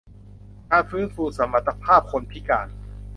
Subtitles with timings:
[0.71, 2.67] การฟื้นฟูสมรรถภาพคนพิการ